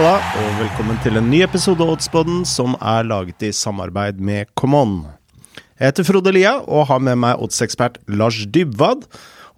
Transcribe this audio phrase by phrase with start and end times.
[0.00, 4.48] Halla, og velkommen til en ny episode av Oddsboden som er laget i samarbeid med
[4.56, 5.02] Common.
[5.76, 9.02] Jeg heter Frode Lia og har med meg oddsekspert Lars Dybwad.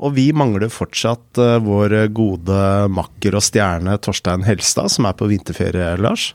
[0.02, 2.56] Og vi mangler fortsatt uh, vår gode
[2.90, 6.32] makker og stjerne Torstein Helstad, som er på vinterferie, Lars.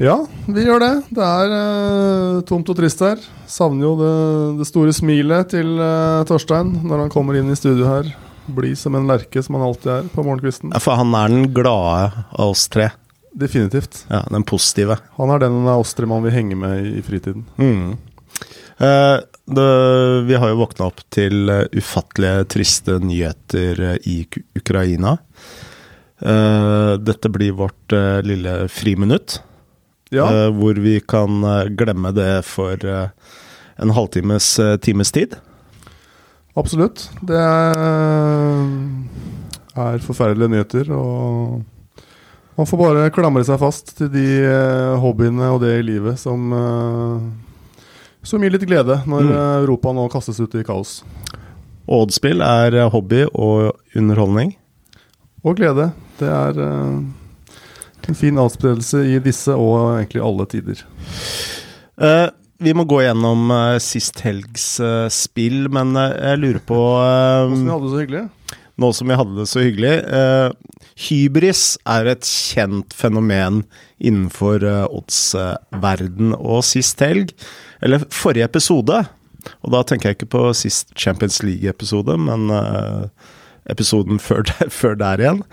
[0.00, 0.14] Ja,
[0.46, 0.94] vi gjør det.
[1.18, 3.20] Det er uh, tomt og trist her.
[3.44, 4.14] Savner jo det,
[4.62, 8.08] det store smilet til uh, Torstein når han kommer inn i studio her.
[8.48, 10.72] Blid som en lerke, som han alltid er på morgenkvisten.
[10.72, 12.88] Ja, For han er den glade av oss tre.
[13.38, 14.06] Definitivt.
[14.10, 14.96] Ja, Den positive.
[15.16, 17.44] Han er den av oss tre man vil henge med i, fritiden.
[17.58, 17.92] Mm.
[18.78, 19.66] Uh, det,
[20.26, 24.20] vi har jo våkna opp til uh, ufattelige, triste nyheter uh, i
[24.58, 25.18] Ukraina.
[26.18, 27.92] dette blir vårt
[28.26, 29.36] lille friminutt,
[30.10, 31.44] Ja, hvor vi kan
[31.78, 34.48] glemme det for en halvtimes
[34.82, 35.36] times tid.
[36.58, 37.04] absolutt.
[37.22, 38.66] Det er,
[39.78, 41.62] er forferdelige nyheter, og
[42.58, 46.48] man får bare klamre seg fast til de eh, hobbyene og det i livet som
[46.52, 47.28] eh,
[48.26, 49.30] som gir litt glede når Mm.
[49.32, 50.98] eh, Europa nå kastes ut i kaos.
[51.88, 54.56] Oddspill er hobby og underholdning.
[55.46, 55.92] Og glede.
[56.18, 56.58] Det er
[58.08, 60.82] en fin avspredelse i disse og egentlig alle tider.
[61.96, 62.28] Uh,
[62.60, 67.64] vi må gå gjennom uh, sist helgs uh, spill, men jeg lurer på Nå som
[67.64, 68.22] vi hadde det så hyggelig.
[68.78, 69.94] nå som vi hadde det så hyggelig.
[70.98, 73.60] Hybris er et kjent fenomen
[74.02, 76.32] innenfor eh, oddsverden.
[76.38, 77.34] Og sist helg,
[77.84, 79.04] eller forrige episode,
[79.62, 83.04] og da tenker jeg ikke på sist Champions League-episode, men eh,
[83.70, 85.44] episoden før, der- før der igjen.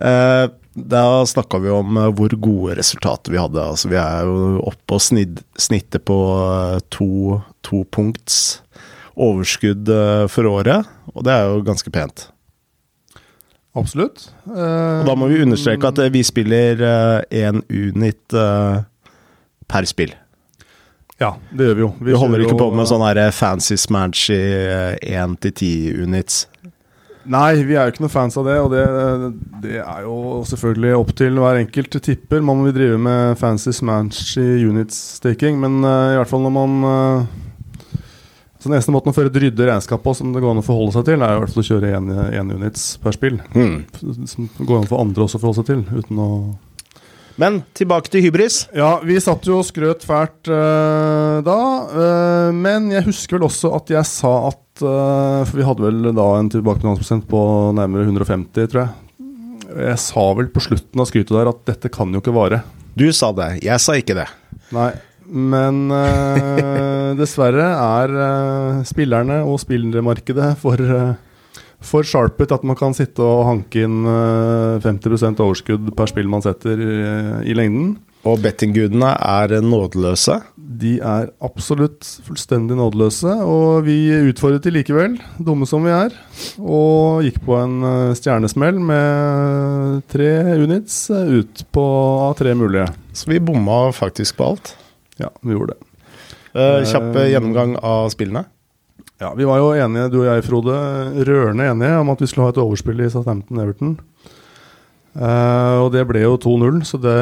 [0.00, 0.48] Eh,
[0.90, 3.62] da snakka vi om hvor gode resultater vi hadde.
[3.62, 6.18] Altså, vi er jo oppe og snidd, snittet på
[6.94, 8.60] to, to punkts
[9.20, 9.90] overskudd
[10.32, 12.28] for året, og det er jo ganske pent.
[13.78, 14.32] Absolutt.
[14.50, 16.80] Eh, Og da må vi understreke at eh, vi spiller
[17.30, 18.80] én unit eh,
[19.70, 20.14] per spill.
[21.20, 21.90] Ja, det gjør vi jo.
[22.00, 23.04] Vi holder ikke på med sånn
[23.36, 24.38] fancy smanchy
[25.04, 26.46] én til ti units.
[27.30, 28.84] Nei, vi er jo ikke noen fans av det, og det,
[29.60, 32.40] det er jo selvfølgelig opp til hver enkelt tipper.
[32.40, 37.28] Man vil drive med fancy smanchy units-staking, men uh, i hvert fall når man uh,
[38.60, 40.64] Så Den eneste måten å føre et ryddig regnskap på som det går an å
[40.64, 41.92] forholde seg til, er i hvert fall å kjøre
[42.36, 43.38] én units per spill.
[43.56, 43.78] Mm.
[44.28, 46.28] Som går an for andre også å forholde seg til, uten å
[47.40, 48.66] Men tilbake til hybris.
[48.76, 51.60] Ja, vi satt jo og skrøt fælt uh, da.
[51.88, 56.10] Uh, men jeg husker vel også at jeg sa at uh, For vi hadde vel
[56.12, 57.40] da en tilbakebetalingsprosent på
[57.80, 58.92] nærmere 150, tror jeg.
[59.70, 62.60] Jeg sa vel på slutten av skrytet der at dette kan jo ikke vare.
[62.92, 64.28] Du sa det, jeg sa ikke det.
[64.76, 64.90] Nei.
[65.30, 71.14] Men uh, dessverre er uh, spillerne og spillermarkedet for, uh,
[71.80, 76.44] for sharpet at man kan sitte og hanke inn eh, 50% overskudd per spill man
[76.44, 77.94] setter i, lengden.
[78.28, 80.34] Og bettinggudene er nådeløse.
[80.60, 83.96] De er absolutt fullstendig nådeløse, og vi
[84.28, 86.12] utfordret de likevel, dumme som vi er.
[86.60, 87.80] Og gikk på en
[88.18, 90.28] stjernesmell med tre
[90.60, 91.88] units ut på
[92.28, 92.90] av tre mulige.
[93.16, 94.74] Så vi bomma faktisk på alt.
[95.20, 95.86] Ja, vi gjorde det.
[96.50, 98.44] Uh, kjapp eh, gjennomgang av spillene.
[99.20, 100.74] Ja, Vi var jo enige, du og jeg, Frode,
[101.28, 103.98] rørende enige om at vi skulle ha et overspill i Southampton-Everton.
[105.10, 107.16] Uh, og det ble jo 2-0, så det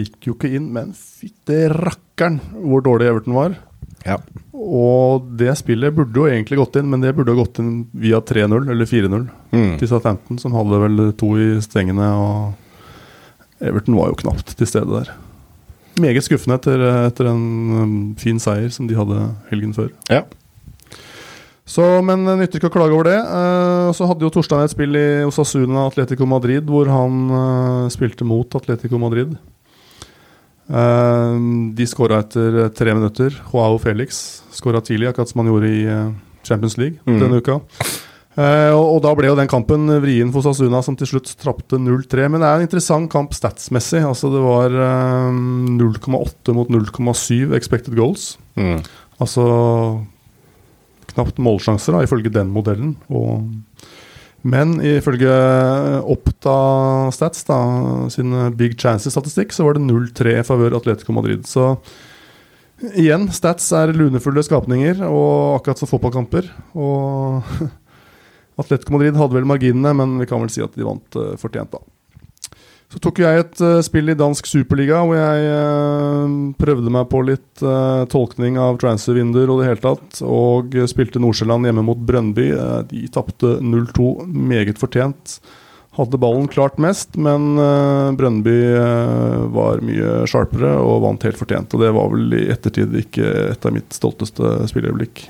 [0.00, 0.66] gikk jo ikke inn.
[0.74, 3.54] Men fytte rakkeren hvor dårlig Everton var.
[4.04, 4.18] Ja.
[4.52, 8.20] Og det spillet burde jo egentlig gått inn, men det burde jo gått inn via
[8.20, 9.76] 3-0 eller 4-0 Mm.
[9.78, 12.08] til Southampton, som hadde vel to i stengene.
[12.18, 15.12] Og Everton var jo knapt til stede der.
[16.02, 17.44] Meget skuffende etter, etter en
[17.78, 19.18] um, fin seier som de hadde
[19.50, 19.92] helgen før.
[20.10, 20.24] Ja.
[21.64, 23.16] Så, Men nytter ikke å klage over det.
[23.18, 28.26] Eh, så hadde jo Torstein et spill i Osasuna Atletico Madrid, hvor han eh, spilte
[28.28, 29.32] mot Atletico Madrid.
[30.68, 31.38] Eh,
[31.78, 33.40] de skåra etter tre minutter.
[33.48, 34.20] Joao Felix
[34.54, 35.84] skåra tidlig, akkurat som han gjorde i
[36.44, 37.20] Champions League mm.
[37.22, 37.62] denne uka.
[38.34, 42.26] Eh, og, da ble jo den kampen vrien for Sasuna, som til slutt trappte 0-3.
[42.32, 44.02] Men det er en interessant kamp statsmessig.
[44.02, 45.36] Altså Det var eh,
[45.78, 48.34] 0,8 mot 0,7 expected goals.
[48.58, 48.80] Mm.
[49.22, 49.44] Altså
[51.14, 52.96] knapt målsjanser, da, ifølge den modellen.
[53.06, 53.44] Og,
[54.42, 55.30] men ifølge
[56.10, 56.56] Oppta
[57.14, 57.60] Stats, da,
[58.12, 61.46] sin Big Chances-statistikk, så var det 0-3 i favør Atletico Madrid.
[61.46, 61.76] Så
[62.98, 66.50] igjen, Stats er lunefulle skapninger, og akkurat som fotballkamper.
[66.74, 67.54] Og
[68.60, 71.74] Atletico Madrid hadde vel marginene, men vi kan vel si at de vant uh, fortjent,
[71.74, 71.82] da.
[72.92, 77.24] Så tok jeg et uh, spill i dansk superliga hvor jeg uh, prøvde meg på
[77.26, 77.64] litt
[78.12, 82.48] tolkning av transfervinduer og det hele tatt, og spilte Nordsjælland hjemme mot Brøndby.
[82.90, 85.38] De tapte 0-2, meget fortjent.
[85.94, 87.54] hadde ballen klart mest, men
[88.18, 88.56] Brøndby
[89.54, 91.74] var mye sharpere og vant helt fortjent.
[91.74, 95.28] Og det var vel i ettertid ikke et av mitt stolteste spilleøyeblikk.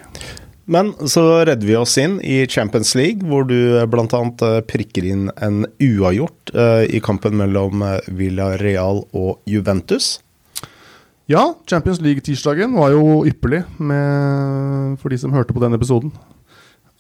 [0.65, 3.57] Men så redder vi oss inn i Champions League, hvor du
[3.93, 4.21] bl.a.
[4.65, 6.55] prikker inn en uavgjort
[6.89, 10.15] i kampen mellom Villarreal og Juventus.
[11.29, 16.13] Ja, Champions League-tirsdagen var jo ypperlig med, for de som hørte på den episoden.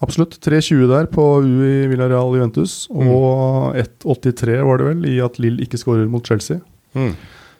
[0.05, 0.39] Absolutt.
[0.45, 3.09] 3-20 der på UI Villarreal Juventus, mm.
[3.13, 6.61] og 1-83 var det vel i at Lill ikke skårer mot Chelsea.
[6.97, 7.13] Mm.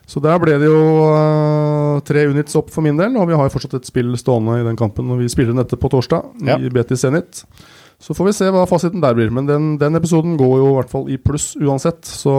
[0.05, 3.47] Så der ble det jo uh, tre units opp for min del, og vi har
[3.47, 5.09] jo fortsatt et spill stående i den kampen.
[5.11, 6.59] Og vi spiller den etter på torsdag ja.
[6.61, 7.41] i Betis Zenit.
[8.01, 9.31] Så får vi se hva fasiten der blir.
[9.33, 12.35] Men den, den, episoden går jo i hvert fall i pluss uansett, så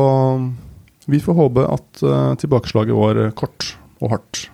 [1.11, 3.73] vi får håpe at uh, tilbakeslaget var kort
[4.03, 4.47] og hardt.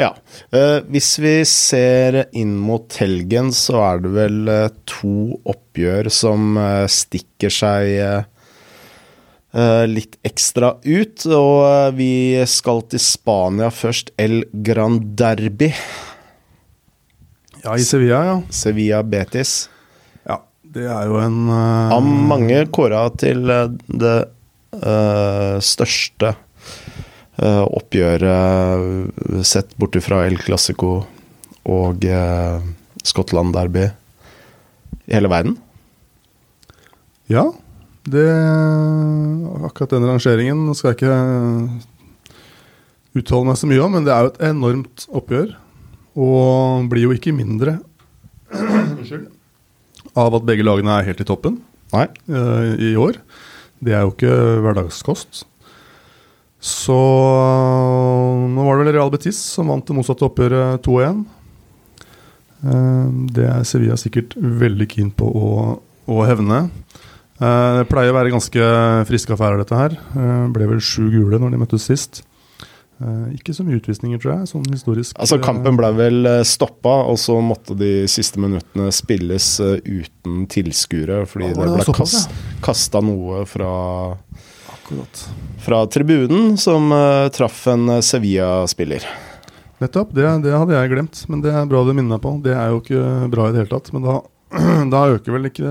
[0.00, 0.10] Ja.
[0.52, 6.56] Uh, hvis vi ser inn mot helgen, så er det vel eh, to oppgjør som
[6.60, 8.28] eh, stikker seg eh, eh,
[9.88, 11.26] litt ekstra ut.
[11.26, 12.12] Og eh, vi
[12.48, 14.14] skal til Spania først.
[14.20, 15.72] El Gran Derby.
[17.62, 18.38] Ja, i Sevilla, ja.
[18.50, 19.68] Sevilla Betis.
[20.26, 24.16] Ja, det er jo en Av mange kåra til det
[25.62, 26.32] største
[27.42, 30.94] uh, oppgjøret sett bort fra El Clásico
[31.68, 32.62] og uh,
[33.04, 33.86] Skottland Derby
[35.06, 35.56] i hele verden?
[37.30, 37.50] Ja.
[38.02, 38.28] Det
[39.62, 41.18] Akkurat den rangeringen skal jeg ikke
[43.20, 45.52] uttale meg så mye om, men det er jo et enormt oppgjør.
[46.22, 47.78] Og blir jo ikke mindre
[50.22, 51.62] av at begge lagene er helt i toppen
[51.92, 52.06] Nei.
[52.28, 53.20] Uh, i år.
[53.82, 54.34] Det er jo ikke
[54.64, 55.44] hverdagskost.
[56.62, 61.24] Så nå var det vel Real Betis som vant det motsatte oppgjøret 2-1.
[62.62, 65.48] Eh, det er Sevilla sikkert veldig keen på å,
[66.06, 66.68] å hevne.
[67.42, 68.68] Eh, det pleier å være ganske
[69.08, 69.96] friske affærer, dette her.
[69.98, 72.26] Det eh, ble vel sju gule når de møttes sist.
[73.34, 74.48] Ikke så mye utvisninger, tror jeg.
[74.52, 75.16] sånn historisk.
[75.18, 81.48] Altså Kampen ble vel stoppa, og så måtte de siste minuttene spilles uten tilskuere, fordi
[81.48, 83.72] ja, det, det ble kast, kasta noe fra
[84.92, 85.30] Akkurat.
[85.58, 89.06] Fra tribunen, som uh, traff en eh, Sevilla-spiller.
[89.78, 90.14] Nettopp.
[90.14, 92.34] Det, det, hadde jeg glemt, men det er bra du minner meg på.
[92.42, 93.92] Det er jo ikke bra i det hele tatt.
[93.94, 94.16] Men da,
[94.94, 95.70] da øker vel ikke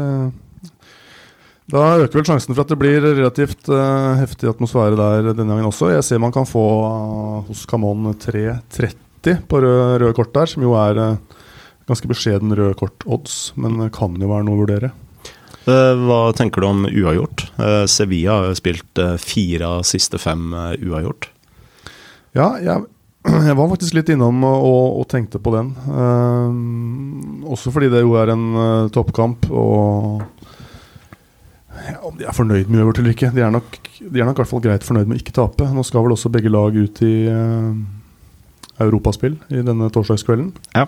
[1.72, 5.70] Da øker vel sjansen for at det blir relativt uh, heftig atmosfære der denne gangen
[5.70, 5.94] også.
[5.94, 10.66] Jeg ser man kan få uh, hos Camon 3.30 på rød, rød kort der, som
[10.66, 11.00] jo er
[11.88, 14.92] ganske beskjeden rød kort-odds, men kan jo være noe å vurdere.
[15.62, 17.44] Hva tenker du om uavgjort?
[17.92, 21.28] Sevilla har jo spilt fire av siste fem uavgjort.
[22.34, 22.88] Ja, jeg,
[23.48, 25.74] jeg var faktisk litt innom og, og tenkte på den.
[25.86, 30.24] Uh, også fordi det jo er en uh, toppkamp, og
[31.72, 34.40] ja, Om de er fornøyd med uavgjort eller ikke De er nok de er nok
[34.40, 35.68] i hvert fall greit fornøyd med å ikke tape.
[35.76, 37.74] Nå skal vel også begge lag ut i uh,
[38.82, 40.50] europaspill i denne torsdagskvelden.
[40.74, 40.88] Ja.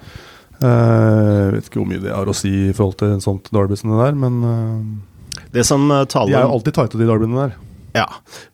[0.63, 3.51] Uh, jeg vet ikke hvor mye det har å si i forhold til en sånt
[3.53, 7.09] derby som det der, men uh, det som taler, De er jo alltid tighte, de
[7.09, 7.55] derbyene der.
[7.93, 8.07] Ja.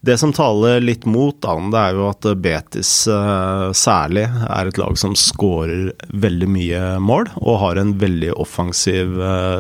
[0.04, 4.80] Det som taler litt mot da, det er jo at Betis uh, særlig er et
[4.82, 9.15] lag som skårer veldig mye mål, og har en veldig offensiv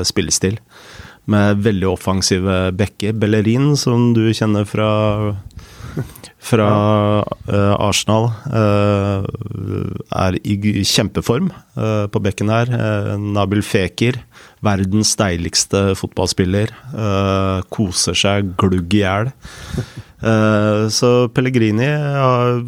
[0.07, 0.59] spillestil.
[1.29, 3.13] Med veldig offensive bekker.
[3.21, 4.89] Bellerin, som du kjenner fra
[6.39, 6.67] fra
[7.49, 8.29] uh, Arsenal.
[8.47, 9.25] Uh,
[10.15, 12.71] er i kjempeform uh, på bekken her.
[13.19, 14.21] Nabil Fekir,
[14.65, 16.73] verdens deiligste fotballspiller.
[17.71, 19.31] koser seg glugg i hjel.
[20.91, 22.59] så Pellegrini har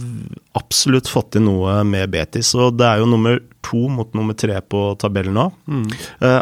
[0.55, 2.53] absolutt fått til noe med Betis.
[2.55, 5.49] Og det er jo nummer to mot nummer tre på tabellen nå.
[5.67, 5.89] Mm.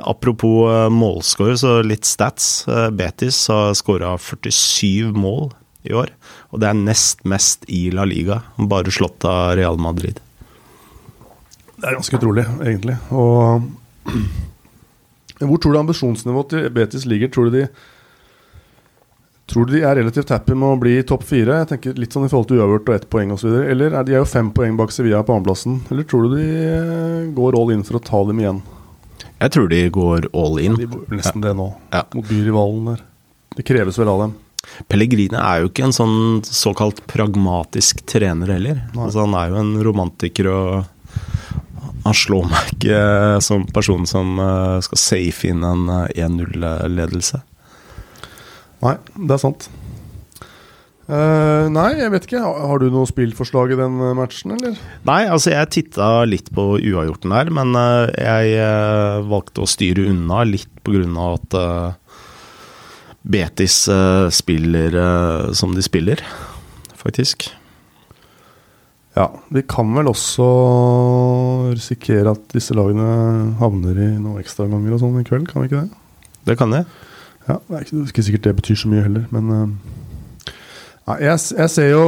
[0.05, 2.67] apropos målscore, så litt stats.
[2.93, 5.49] Betis har skåra 47 mål
[5.83, 6.11] i år.
[6.51, 10.19] Og det er nest mest i La Liga, bare slått av Real Madrid.
[11.79, 12.97] Det er ganske utrolig, egentlig.
[13.15, 13.63] Og
[15.47, 17.31] hvor tror du ambisjonsnivået til Betis ligger?
[17.31, 17.69] Tror du de
[19.49, 21.61] Tror du de er relativt happy med å bli topp fire?
[21.63, 23.55] Jeg tenker Litt sånn i forhold til uavgjort og ett poeng osv.
[23.65, 25.79] Eller er de er jo fem poeng bak Sevilla på andreplassen.
[25.89, 28.59] Eller tror du de eh, går all in for å ta dem igjen?
[29.39, 30.77] Jeg tror de går all in.
[30.77, 31.47] De nesten ja.
[31.47, 31.65] det nå,
[31.95, 32.03] ja.
[32.13, 33.01] mot byrivalen der.
[33.55, 34.37] Det kreves vel av dem.
[34.91, 38.83] Pellegrine er jo ikke en sånn såkalt pragmatisk trener heller.
[38.93, 40.71] Altså, han er jo en romantiker og
[42.05, 43.01] han slår meg ikke
[43.43, 47.41] som person som eh, skal safe inn en 1-0-ledelse.
[47.43, 49.69] Eh, nei, det er sant.
[51.09, 52.41] Uh, nei, jeg vet ikke.
[52.45, 54.75] Har du noe spillforslag i den matchen, eller?
[55.09, 60.05] Nei, altså jeg titta litt på uavgjorten der, men uh, jeg uh, valgte å styre
[60.11, 61.31] unna litt pga.
[61.33, 61.57] at
[63.21, 66.23] Betis eh, spiller eh, som de spiller,
[66.95, 67.51] faktisk.
[69.17, 70.47] Ja, vi kan vel også
[71.73, 75.83] risikere at disse lagene havner i noen ekstraganger og sånn i kveld, kan vi ikke
[75.83, 76.01] det?
[76.49, 76.85] Det kan jeg.
[77.47, 81.73] Ja, Det er ikke, ikke sikkert det betyr så mye heller, men eh, jeg, jeg
[81.73, 82.03] ser jo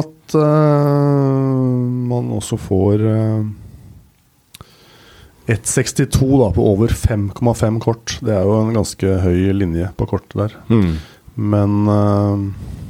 [0.00, 1.68] at uh,
[2.10, 3.44] man også får uh,
[5.46, 8.18] 1,62 da på over 5,5 kort.
[8.24, 10.54] Det er jo en ganske høy linje på kortet der.
[10.72, 10.94] Mm.
[11.34, 12.44] Men eh,
[12.78, 12.83] det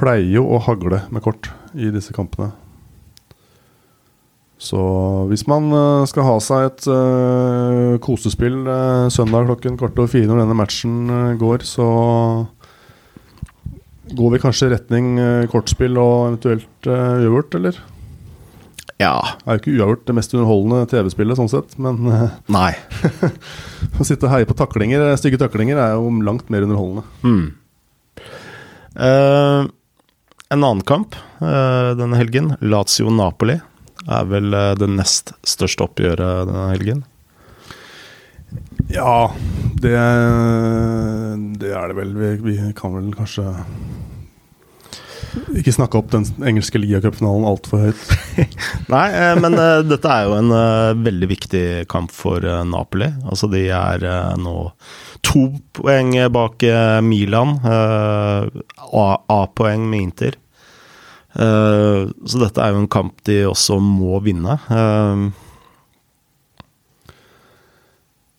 [0.00, 2.50] pleier jo å hagle med kort i disse kampene.
[4.60, 4.80] Så
[5.30, 10.28] hvis man eh, skal ha seg et uh, kosespill uh, søndag klokken kvart over fire
[10.28, 11.86] når denne matchen uh, går, så
[14.10, 15.14] går vi kanskje i retning
[15.52, 17.76] kortspill og eventuelt uavgjort, eller?
[18.98, 19.14] Ja.
[19.38, 22.10] Det er jo ikke uavgjort det mest underholdende TV-spillet, sånn sett, men
[22.50, 22.72] Nei.
[24.02, 27.06] å sitte og heie på taklinger, stygge taklinger er jo langt mer underholdende.
[27.22, 27.46] Mm.
[30.50, 33.60] En annen kamp eh, denne helgen, Lazio-Napoli,
[34.10, 37.04] er vel eh, det nest største oppgjøret denne helgen.
[38.90, 39.30] Ja,
[39.78, 39.94] det,
[41.62, 42.16] det er det vel.
[42.18, 43.46] Vi, vi kan vel kanskje
[45.60, 48.00] ikke snakke opp den engelske ligacupfinalen altfor høyt.
[48.92, 53.10] Nei, eh, men eh, dette er jo en eh, veldig viktig kamp for Napoli.
[53.28, 54.06] Altså, de er
[54.40, 54.56] nå
[55.26, 55.46] to
[55.76, 56.64] poeng bak
[57.04, 57.58] Milan.
[59.30, 60.38] A-poeng med Inter.
[61.30, 64.56] Så dette er jo en kamp de også må vinne.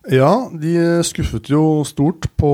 [0.07, 0.71] Eh, Ja, de
[1.05, 2.51] skuffet jo stort på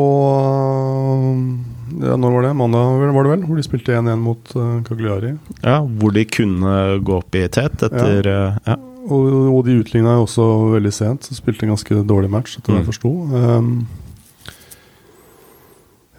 [2.04, 2.54] ja, Når var det?
[2.60, 3.46] Mandag var det vel?
[3.48, 5.32] Hvor de spilte 1-1 mot uh, Cagliari.
[5.64, 8.76] ja, hvor de kunne gå opp i tet etter eh, ja.
[9.08, 12.74] Og, og de utligna jo også veldig sent, så spilte en ganske dårlig match, etter
[12.74, 12.92] hva jeg Mm.
[12.92, 13.12] forsto.
[13.32, 13.88] Um,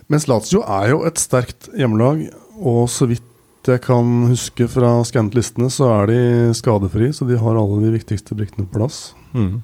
[0.09, 2.23] mens Lazio er jo et sterkt hjemmelag,
[2.57, 3.21] og så vidt
[3.69, 6.21] jeg kan huske fra skannet listene, så er de
[6.57, 9.11] skadefrie, så de har alle de viktigste brikkene på plass.
[9.37, 9.59] Mm.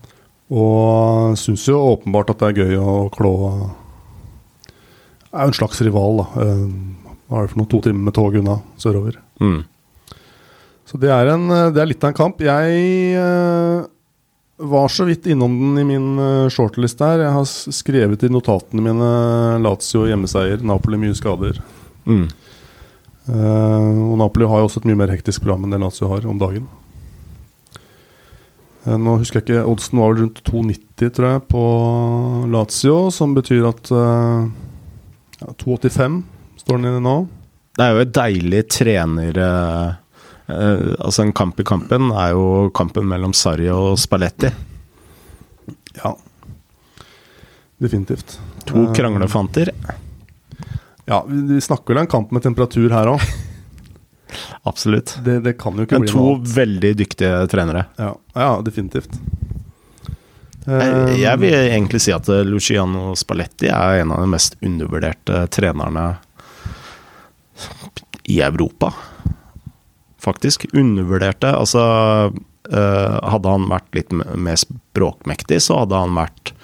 [0.53, 3.33] Og syns jo åpenbart at det er gøy å klå
[5.33, 6.45] Er jo en slags rival, da.
[6.45, 6.67] Eh,
[7.31, 7.71] Hva er det for noe?
[7.73, 9.17] To timer med tog unna sørover.
[9.41, 9.63] Mm.
[10.85, 12.43] Så det er, en, det er litt av en kamp.
[12.45, 13.87] Jeg eh,
[14.57, 17.25] var så vidt innom den i min eh, shortlist der.
[17.25, 19.11] Jeg har skrevet i notatene mine
[19.65, 21.59] Lazio hjemmeseier, Napoli mye skader.
[22.05, 22.29] Mm.
[23.25, 26.27] Uh, og Napoli har jo også et mye mer hektisk program enn det Lazio har
[26.29, 26.67] om dagen.
[28.85, 31.65] Eh, nå husker jeg ikke, Oddsen var vel rundt 2,90 tror jeg på
[32.53, 34.47] Lazio, som betyr at eh,
[35.41, 36.21] ja, 2,85
[36.65, 37.17] står den inne nå.
[37.75, 39.41] Det er jo et deilig trener...
[39.41, 40.01] eh,
[41.01, 44.51] altså En kamp i kampen er jo kampen mellom Sarri og Spalletti.
[45.97, 46.13] Ja.
[47.81, 48.37] Definitivt.
[48.69, 49.71] To kranglefanter.
[51.09, 53.25] Ja, vi, vi snakker vel en kamp med temperatur her òg.
[54.69, 55.17] Absolutt.
[55.25, 56.53] Det, det kan jo ikke Men bli to noe annet.
[56.57, 57.87] veldig dyktige trenere.
[58.01, 59.19] Ja, ja definitivt.
[59.19, 59.55] Jeg,
[60.65, 65.45] Eh, jeg vil egentlig si at eh, Luciano Spalletti er en av de mest undervurderte
[65.53, 66.07] trenerne
[68.25, 68.93] i Europa.
[70.25, 70.65] Faktisk.
[70.73, 71.53] Undervurderte.
[71.53, 71.83] Altså
[72.73, 76.55] eh, Hadde han vært litt mer språkmektig, så hadde han vært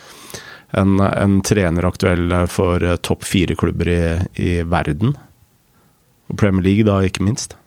[0.80, 4.02] en, en trener aktuell for topp fire-klubber i,
[4.40, 5.12] i verden.
[6.30, 7.58] Og Premier League, da, ikke minst.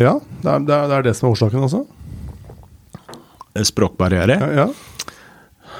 [0.00, 1.84] Ja, det er, det, er, det som er årsaken også.
[3.62, 4.40] Språkbarriere.
[4.40, 4.66] Ja, ja.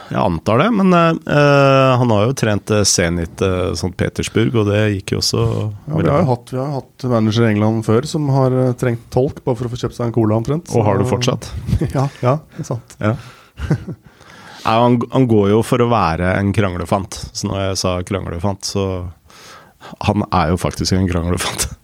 [0.05, 3.91] Jeg antar det, men uh, han har jo trent Zenit uh, St.
[3.99, 7.47] Petersburg, og det gikk jo også Ja, vi, har jo hatt, vi har hatt manager
[7.47, 10.39] i England før som har trengt tolk bare for å få kjøpt seg en cola
[10.39, 10.71] omtrent.
[10.77, 11.49] Og har du det fortsatt.
[11.97, 12.97] ja, ja, det er sant.
[13.01, 13.17] Ja.
[14.65, 18.65] Nei, han, han går jo for å være en kranglefant, så når jeg sa kranglefant,
[18.65, 18.87] så
[20.09, 21.69] Han er jo faktisk en kranglefant.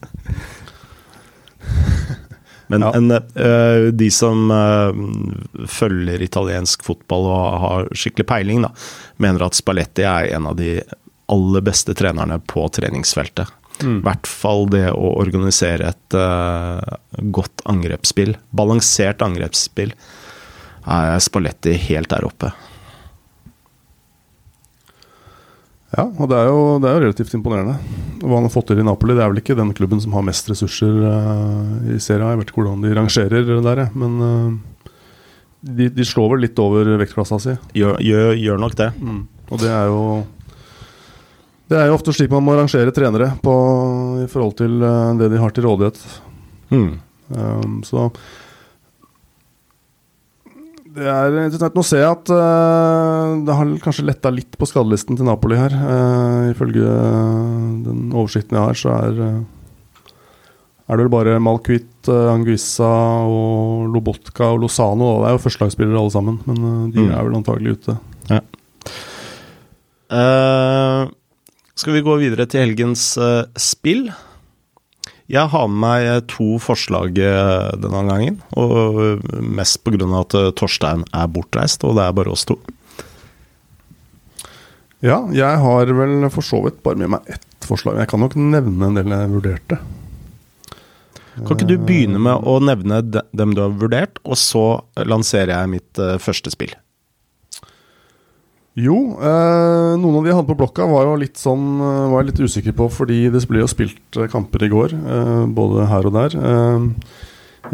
[2.70, 2.92] Men Ja.
[2.94, 8.70] en, uh, de som uh, følger italiensk fotball og har skikkelig peiling, da,
[9.18, 10.76] mener at Spalletti er en av de
[11.30, 13.50] aller beste trenerne på treningsfeltet.
[13.80, 16.78] I hvert fall det å organisere et uh,
[17.32, 19.94] godt angrepsspill, balansert angrepsspill,
[20.86, 22.52] er Spalletti helt der oppe.
[25.90, 27.74] Ja, og det er, jo, det er jo relativt imponerende
[28.20, 29.16] hva han har fått til i Napoli.
[29.16, 32.28] Det er vel ikke den klubben som har mest ressurser uh, i serien.
[32.30, 34.90] Jeg vet ikke hvordan de rangerer der, men uh,
[35.60, 37.54] de, de slår vel litt over vektklassa si.
[37.76, 38.90] Gjør, gjør, gjør nok det.
[39.50, 40.02] Og det er jo
[41.70, 43.54] Det er jo ofte slik man må rangere trenere på,
[44.24, 46.00] i forhold til eh, det de har til rådighet.
[46.74, 46.94] Mm.
[47.30, 48.08] Um, så
[50.90, 51.76] Det er interessant.
[51.76, 55.74] Nå ser jeg at uh, det har kanskje letta litt på skadelisten til Napoli her.
[55.74, 56.94] Uh, ifølge
[57.86, 60.08] den oversikten jeg har, så er, uh,
[60.88, 62.90] er det vel bare Malkvit, Anguissa
[63.28, 65.12] og Lobotka og Lozano.
[65.20, 67.12] Det er jo førstelagsspillere alle sammen, men de mm.
[67.14, 67.98] er vel antagelig ute.
[68.30, 68.40] Ja.
[71.78, 73.12] skal vi gå videre til helgens
[73.62, 74.08] spill?
[75.30, 78.40] Jeg har med meg eh, to forslag eh, denne gangen.
[78.58, 80.08] Og mest pga.
[80.18, 82.58] at eh, Torstein er bortreist, og det er bare oss to.
[85.00, 88.02] Ja, jeg har vel for så vidt bare med meg ett forslag.
[88.02, 89.80] Jeg kan nok nevne en del jeg vurderte.
[91.40, 95.72] Kan ikke du begynne med å nevne dem du har vurdert, og så lanserer jeg
[95.78, 96.74] mitt første spill?
[98.78, 102.20] Jo, eh, noen av de jeg hadde på blokka, var jo litt sånn eh, Var
[102.22, 105.88] jeg litt usikker på, fordi det ble jo spilt eh, kamper i går, eh, både
[105.90, 106.36] her og der.
[106.38, 107.16] Eh,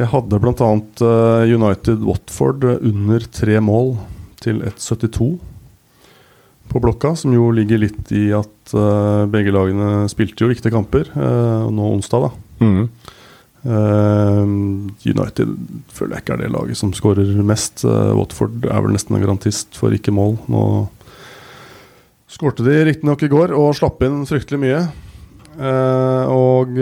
[0.01, 0.71] jeg hadde bl.a.
[0.73, 3.99] Eh, United Watford under tre mål
[4.41, 5.29] til 1,72
[6.73, 8.73] på blokka, som jo ligger litt i at
[9.31, 12.65] begge lagene spilte jo viktige kamper nå onsdag, da.
[12.67, 12.89] Mm.
[13.67, 14.47] Uh,
[15.03, 15.57] United
[15.91, 17.83] føler jeg ikke er det laget som skårer mest.
[17.87, 20.39] Watford er vel nesten en garantist for ikke mål.
[20.53, 20.63] Nå
[22.27, 24.81] Skårte de riktignok i går og slapp inn fryktelig mye.
[25.57, 26.75] Uh, og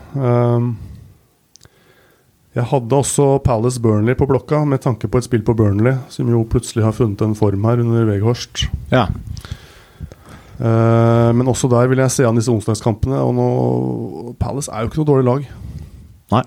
[2.58, 6.30] Jeg hadde også Palace Burnley på blokka, med tanke på et spill på Burnley, som
[6.32, 8.66] jo plutselig har funnet en form her under Veghorst.
[8.92, 9.06] Ja.
[10.60, 13.20] Uh, men også der vil jeg se an disse onsdagskampene.
[13.24, 13.50] Og nå,
[14.42, 15.46] Palace er jo ikke noe dårlig lag.
[16.36, 16.44] Nei.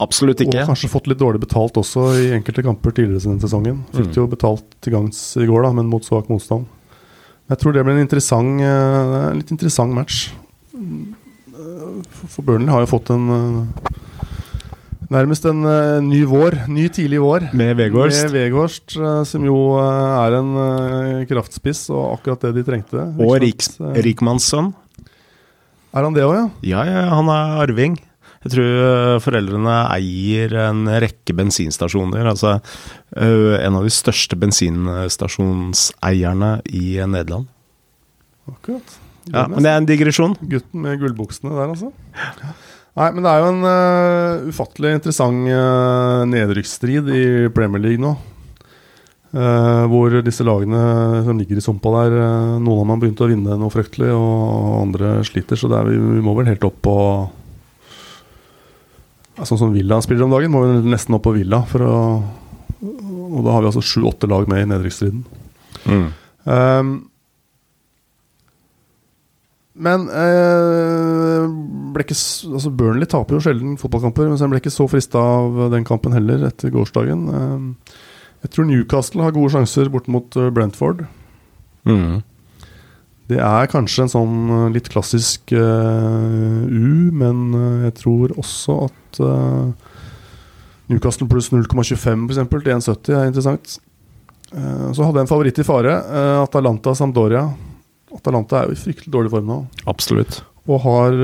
[0.00, 0.64] Absolutt ikke.
[0.64, 3.82] Og kanskje fått litt dårlig betalt også i enkelte kamper tidligere denne sesongen.
[3.92, 4.18] Fikk mm.
[4.18, 6.66] jo betalt til gangs i går, da, men mot svak motstand.
[7.50, 10.30] Jeg tror det blir en interessant, uh, litt interessant match.
[12.30, 13.99] For Burnley har jo fått en uh,
[15.10, 16.60] Nærmest en uh, ny vår.
[16.70, 17.48] Ny tidlig vår.
[17.58, 18.28] Med Vegårst.
[18.28, 18.94] Med Vegårst,
[19.26, 20.52] som jo er en
[21.30, 23.08] kraftspiss, og akkurat det de trengte.
[23.18, 23.74] Og Riks,
[24.06, 24.70] Rikmannssønn.
[25.90, 26.46] Er han det òg, ja?
[26.62, 27.98] Ja, ja, han er arving.
[28.40, 32.24] Jeg tror eh, foreldrene eier en rekke bensinstasjoner.
[32.30, 37.44] Altså eh, en av de største bensinstasjonseierne i Nederland.
[38.48, 38.96] Akkurat.
[39.28, 40.36] Ja, men det er en digresjon.
[40.40, 41.88] Gutten med gullbuksene der, altså.
[42.98, 47.24] Nei, men det er jo en uh, ufattelig interessant uh, nedrykksstrid i
[47.54, 48.16] Premier League nå.
[49.30, 50.80] Uh, hvor disse lagene
[51.22, 52.16] som ligger i sumpa der,
[52.58, 55.60] noen av dem har begynt å vinne noe fryktelig, og andre sliter.
[55.60, 56.96] Så er, vi, vi, må vel helt opp på
[59.40, 61.62] Sånn som Villa spiller om dagen, må vi nesten opp på Villa.
[61.70, 61.94] For å,
[62.82, 65.22] og da har vi altså sju-åtte lag med i nedrykksstriden.
[65.88, 66.02] Mm.
[66.44, 66.90] Um,
[69.80, 71.48] men eh,
[71.94, 72.18] ble ikke,
[72.52, 76.14] altså Burnley taper jo sjelden fotballkamper, men jeg ble ikke så frista av den kampen
[76.16, 77.26] heller etter gårsdagen.
[77.34, 77.98] Eh,
[78.44, 81.04] jeg tror Newcastle har gode sjanser bort mot eh, Brentford.
[81.88, 82.20] Mm.
[83.30, 88.78] Det er kanskje en sånn eh, litt klassisk eh, U, men uh, jeg tror også
[88.88, 89.20] at
[90.90, 92.40] Newcastle pluss 0,25 f.eks.
[92.40, 93.72] til 1,70 er interessant.
[94.50, 95.92] så hadde jeg en favoritt i fare.
[96.40, 97.44] Atalanta Sampdoria.
[98.16, 99.58] Atalanta er jo i fryktelig dårlig form nå.
[99.90, 100.42] Absolutt.
[100.70, 101.16] Og har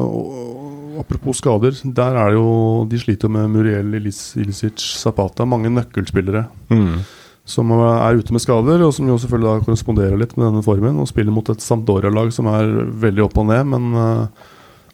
[0.00, 0.62] og,
[0.96, 5.44] Apropos skader, der er det jo De sliter med Muriel Ilicic Zapata.
[5.44, 6.46] Mange nøkkelspillere.
[6.72, 7.02] Mm
[7.46, 10.98] som er ute med skader, og som jo selvfølgelig da korresponderer litt med denne formen.
[10.98, 12.72] Og spiller mot et Sampdoria-lag som er
[13.06, 14.48] veldig opp og ned, men uh,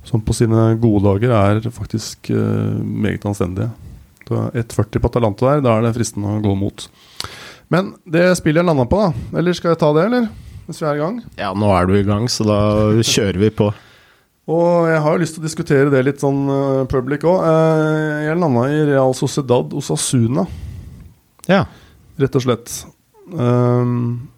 [0.04, 3.72] som på sine gode dager er faktisk uh, meget anstendige.
[4.32, 6.86] 1,40 på Atalanta der, da er det fristende å gå mot.
[7.72, 9.40] Men det spillet jeg landa på, da.
[9.40, 10.28] Eller skal jeg ta det, eller?
[10.66, 11.22] Mens vi er i gang?
[11.40, 12.58] Ja, nå er du i gang, så da
[13.02, 13.70] kjører vi på.
[14.52, 17.44] Og jeg har jo lyst til å diskutere det litt sånn uh, public òg.
[17.46, 20.46] Uh, jeg landa i Real Sociedad Osasuna.
[21.50, 21.64] Ja
[22.20, 22.74] rett og slett.
[23.32, 24.28] Um,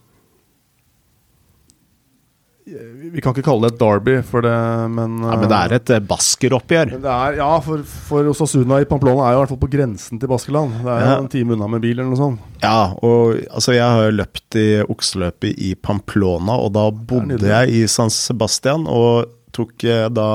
[3.14, 4.54] vi kan ikke kalle det et derby, for det,
[4.90, 6.94] men ja, Men det er et eh, baskeroppgjør?
[7.38, 10.80] ja, for, for Osasuna i Pamplona er jo i hvert fall på grensen til Baskeland.
[10.82, 11.12] Det er ja.
[11.20, 12.48] en time unna med bil eller noe sånt.
[12.64, 17.84] Ja, og altså, jeg har løpt i okseløpet i Pamplona, og da bodde jeg i
[17.90, 20.28] San Sebastian og tok eh, da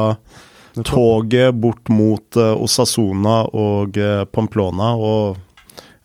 [0.88, 3.98] toget bort mot uh, Osasuna og
[4.32, 4.94] Pamplona.
[4.96, 5.36] og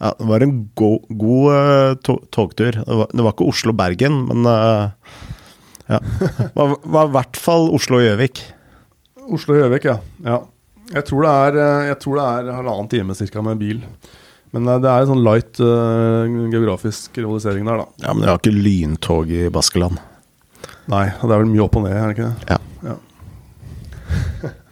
[0.03, 2.75] ja, det var en go god uh, to togtur.
[2.75, 4.91] Det var, det var ikke Oslo-Bergen, men uh,
[5.90, 6.01] ja.
[6.01, 8.42] Det var, var, i hvert fall Oslo-Gjøvik.
[9.25, 9.99] Oslo-Gjøvik, ja.
[10.25, 10.40] ja.
[10.94, 13.83] Jeg tror det er, eh, jeg tror det er halvannen time cirka med bil.
[14.55, 17.87] Men det er en sånn light uh, geografisk rivalisering der, da.
[18.05, 19.99] Ja, Men det har ikke lyntog i Baskeland?
[20.92, 22.37] Nei, og det er vel mye opp og ned, er det ikke det?
[22.53, 22.59] Ja.
[22.92, 22.97] ja.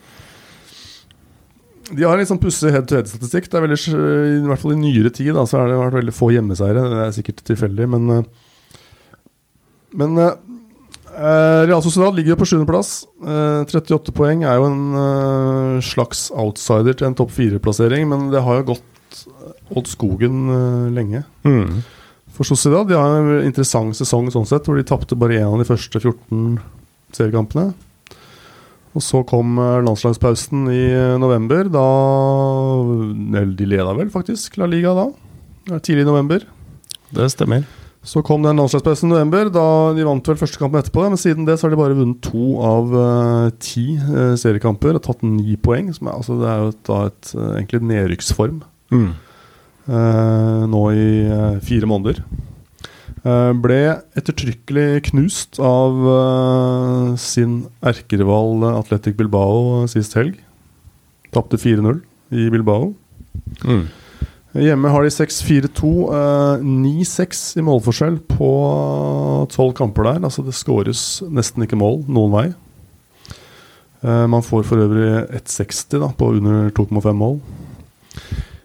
[1.92, 3.50] De har en litt sånn pussig head-to-head-statistikk.
[3.50, 6.14] Det er veldig, I hvert fall i nyere tid da, så har det vært veldig
[6.16, 6.84] få hjemmeseiere.
[6.88, 8.22] Det er sikkert tilfeldig, men eh,
[9.98, 10.51] Men eh, eh,
[11.12, 13.04] Real Sociedad ligger på sjuendeplass.
[13.20, 18.40] Eh, 38 poeng er jo en eh, slags outsider til en topp fire-plassering, men det
[18.46, 18.88] har jo gått
[19.76, 21.22] Odd Skogen eh, lenge.
[21.44, 21.82] Mm.
[22.32, 25.60] For Sociedad de har en interessant sesong sånn sett, hvor de tapte bare én av
[25.60, 26.60] de første 14
[27.16, 27.72] seriekampene.
[28.92, 31.68] Og så kom eh, landslagspausen i eh, november.
[31.72, 31.86] Da
[33.32, 35.08] Eller de leda vel faktisk La Liga da.
[35.78, 36.44] Tidlig i november.
[37.12, 37.64] Det stemmer.
[38.02, 39.46] Så kom den landslagspausen i november.
[39.54, 42.18] Da De vant vel første kampen etterpå, men siden det så har de bare vunnet
[42.26, 45.92] to av uh, ti uh, seriekamper og tatt ni poeng.
[45.94, 48.62] Som er, altså, det er jo da et, uh, egentlig nedrykksform
[48.92, 49.12] Mm.
[50.68, 51.04] nå i
[51.64, 52.18] fire måneder.
[53.64, 53.78] Ble
[54.20, 55.96] ettertrykkelig knust av
[57.16, 60.36] sin erkerival Athletic Bilbao sist helg.
[61.32, 62.02] Tapte 4-0
[62.36, 62.92] i Bilbao.
[63.64, 63.86] Mm.
[64.52, 65.90] Hjemme har de 6-4-2.
[66.12, 68.50] eh, 9-6 i målforskjell på
[69.48, 70.20] tolv kamper der.
[70.24, 72.46] Altså det skåres nesten ikke mål noen vei.
[74.02, 77.38] Eh, man får for øvrig 1,60 da, på under 2,5 mål.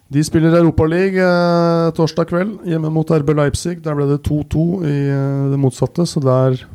[0.07, 3.77] De spiller Europaliga eh, torsdag kveld hjemme mot RB Leipzig.
[3.83, 6.65] Der ble det 2-2 i eh, det motsatte, så der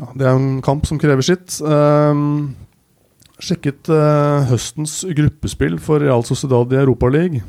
[0.00, 1.60] Ja, det er en kamp som krever sitt.
[1.60, 2.56] Um,
[3.44, 7.42] sjekket uh, høstens gruppespill for Real Sociedad i Europaligaen.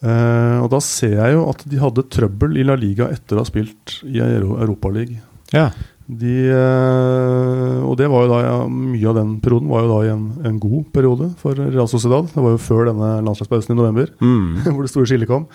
[0.00, 3.42] Uh, og da ser jeg jo at de hadde trøbbel i La Liga etter å
[3.44, 5.20] ha spilt i Euro Europaligaen.
[5.52, 5.70] Ja.
[6.10, 9.98] De, eh, og det var jo da ja, mye av den perioden var jo da
[10.02, 12.26] i en, en god periode for Real Sociedad.
[12.32, 14.58] Det var jo før denne landslagspausen i november, Mm.
[14.74, 15.46] hvor det store skillet kom.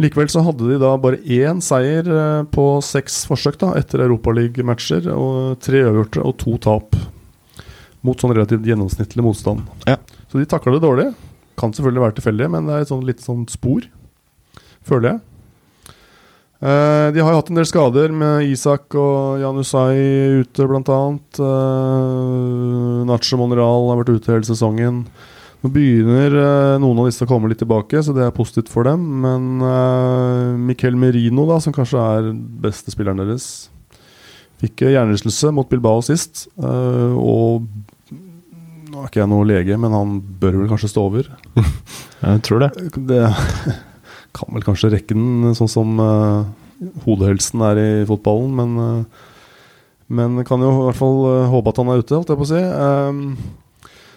[0.00, 5.10] Likevel så hadde de da bare én seier eh, på seks forsøk da etter Europaliga-matcher.
[5.12, 6.96] Og tre øverte og to tap
[8.08, 9.68] mot sånn relativt gjennomsnittlig motstand.
[9.88, 9.98] Ja.
[10.28, 11.08] Så de takler det dårlig.
[11.58, 13.86] Kan selvfølgelig være tilfeldig, men det er et sånn, litt sånn spor,
[14.86, 15.24] føler jeg.
[16.58, 21.00] Eh, de har jo hatt en del skader med Isak og Jan Usai ute, bl.a.
[21.46, 25.04] Eh, Nacho Monreal har vært ute hele sesongen.
[25.62, 28.86] Nå begynner eh, noen av disse å komme litt tilbake, så det er positivt for
[28.86, 29.06] dem.
[29.22, 32.32] Men eh, Miquel Merino, da, som kanskje er
[32.66, 33.68] beste spilleren deres,
[34.58, 36.48] fikk hjernerystelse mot Bilbao sist.
[36.58, 37.66] eh, og
[38.98, 41.28] nå er ikke jeg noe lege, men han bør vel kanskje stå over.
[42.24, 42.70] Jeg tror det.
[43.06, 43.20] Det
[44.36, 46.48] kan vel kanskje rekke den, sånn som uh,
[47.04, 49.24] hodehelsen er i fotballen, men uh,
[50.08, 52.46] Men kan jo i hvert fall uh, håpe at han er ute, holdt jeg på
[52.46, 52.60] å si.
[52.64, 53.18] Um,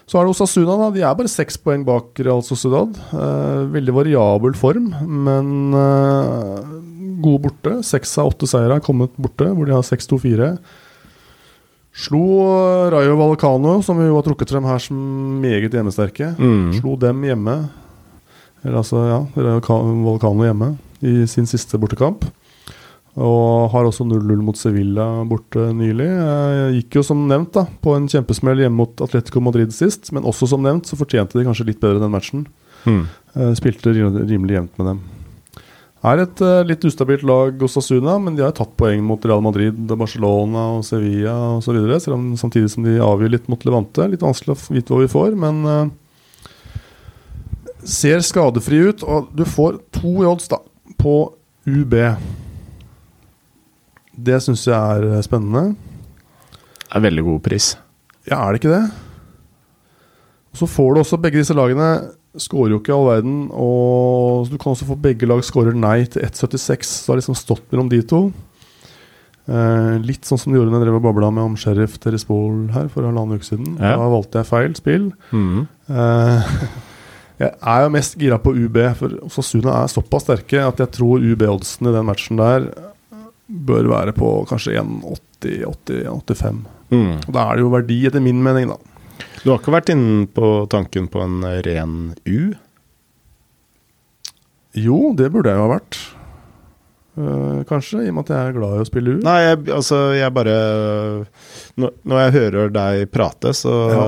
[0.07, 0.87] så er det Osasuna, da.
[0.95, 2.95] De er bare seks poeng bak Real Sociedad.
[3.11, 4.87] Uh, veldig variabel form,
[5.27, 6.63] men uh,
[7.21, 7.75] gode borte.
[7.85, 10.53] Seks av åtte seire har kommet borte, hvor de har 6-2-4.
[11.91, 12.23] Slo
[12.91, 14.97] Rayo Vallecano, som vi jo har trukket frem her som
[15.43, 16.31] meget hjemmesterke.
[16.39, 16.71] Mm.
[16.79, 17.57] Slo dem hjemme.
[18.63, 19.59] Eller altså, ja, Rayo
[20.05, 22.23] Vallecano hjemme i sin siste bortekamp.
[23.19, 26.07] Og har også 0-0 mot Sevilla borte nylig.
[26.77, 30.47] Gikk jo som nevnt da på en kjempesmell hjemme mot Atletico Madrid sist, men også
[30.53, 32.45] som nevnt så fortjente de kanskje litt bedre den matchen.
[32.87, 33.03] Mm.
[33.35, 35.03] Eh, spilte rimelig jevnt med dem.
[36.01, 39.43] Er et uh, litt ustabilt lag hos Asuna, men de har tatt poeng mot Real
[39.45, 41.77] Madrid, Barcelona og Sevilla osv.
[42.41, 44.07] Samtidig som de avgir litt mot Levante.
[44.09, 45.91] Litt vanskelig å vite hva vi får, men uh,
[47.85, 49.05] ser skadefri ut.
[49.05, 50.57] Og du får to i odds da
[51.01, 51.15] på
[51.69, 51.95] UB.
[54.21, 55.75] Det syns jeg er eh, spennende.
[56.81, 57.71] Det er veldig god pris.
[58.27, 58.83] Ja, er det ikke det?
[60.51, 61.91] Og Så får du også begge disse lagene
[62.39, 63.41] skårer jo ikke all verden.
[63.51, 66.87] Og du kan også få begge lag skårer nei til 1,76.
[66.87, 68.23] Så det har liksom stått mellom de to.
[69.49, 72.69] Eh, litt sånn som de gjorde når jeg drev og babla med om Sheriff Terespol
[72.75, 73.75] her for halvannen uke siden.
[73.79, 73.97] Ja.
[73.99, 75.09] Da valgte jeg feil spill.
[75.33, 75.65] Mm.
[75.89, 76.53] Eh,
[77.41, 81.25] jeg er jo mest gira på UB, for Sasuna er såpass sterke at jeg tror
[81.25, 82.69] UB-oddsen i den matchen der
[83.51, 86.61] bør være på kanskje 1,80-85.
[86.91, 87.17] Mm.
[87.27, 88.90] Da er det jo verdi, etter min mening, da.
[89.41, 91.95] Du har ikke vært inne på tanken på en ren
[92.29, 92.53] U?
[94.77, 95.97] Jo, det burde jeg jo ha vært.
[97.11, 99.17] Uh, kanskje, i og med at jeg er glad i å spille U.
[99.25, 100.53] Nei, jeg, altså jeg bare
[101.75, 104.05] Når, når jeg hører deg prate, så Ja.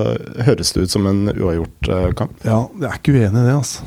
[0.48, 2.38] høres det ut som en uavgjort uh, kamp.
[2.48, 3.84] Ja, jeg er ikke uenig i det, altså.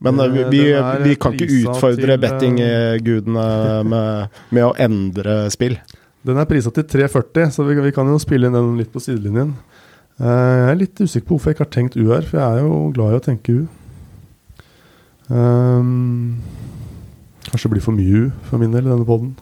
[0.00, 0.60] Men eh, vi, vi,
[1.04, 3.46] vi kan ikke utfordre bettinggudene
[3.84, 5.76] med, med å endre spill.
[6.26, 9.02] Den er prisa til 3,40, så vi, vi kan jo spille inn den litt på
[9.02, 9.54] sidelinjen.
[10.20, 12.58] Uh, jeg er litt usikker på hvorfor jeg ikke har tenkt U her, for jeg
[12.58, 13.62] er jo glad i å tenke U.
[15.30, 16.40] Um,
[17.46, 19.34] kanskje det blir for mye U for min del i denne poden.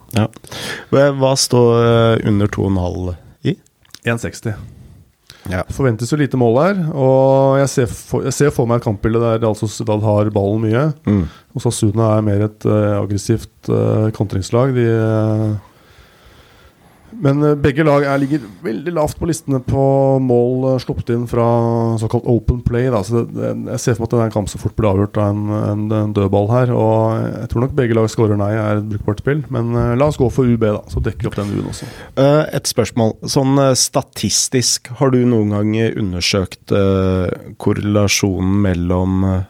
[0.93, 3.15] Hva hva står eh, under 2,5
[3.49, 3.57] i?
[4.07, 4.53] 1,60.
[5.49, 5.63] Ja.
[5.73, 6.81] Forventes jo lite mål her.
[6.93, 10.83] Og jeg ser for, jeg ser for meg et kampbilde der Sociedad har ballen mye.
[11.07, 11.23] Mm.
[11.55, 14.75] Og Sasuna er mer et uh, aggressivt uh, kontringslag.
[14.75, 15.68] De, eh,
[17.11, 19.83] men eh, begge lag er, ligger veldig lavt på listene på
[20.23, 21.47] mål uh, sluppet inn fra
[22.01, 22.89] såkalt open play.
[22.93, 23.01] Da.
[23.05, 24.91] Så det, det, jeg ser for meg at det er en kamp som fort blir
[24.91, 26.73] avgjort av en, en, en dødball her.
[26.75, 29.43] Og jeg tror nok begge lag skårer nei er et brukbart spill.
[29.53, 30.83] Men uh, la oss gå for UB, da.
[30.91, 31.89] Så dekker opp den U-en også.
[32.19, 33.15] Uh, Et spørsmål.
[33.29, 37.29] Sånn eh, statistisk, har du noen gang undersøkt eh,
[37.61, 39.47] korrelasjonen mellom eh,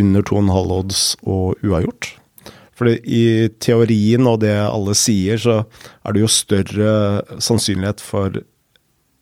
[0.00, 2.12] under 2,5 odds og uavgjort?
[2.82, 5.60] Fordi i teorien og det alle sier, så
[6.02, 6.94] er det jo større
[7.38, 8.40] sannsynlighet for